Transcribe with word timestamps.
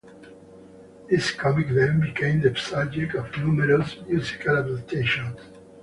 This 1.11 1.29
comic 1.29 1.69
then 1.69 1.99
became 1.99 2.41
the 2.41 2.55
subject 2.55 3.13
of 3.13 3.37
numerous 3.37 3.97
musical 4.07 4.57
adaptations. 4.57 5.37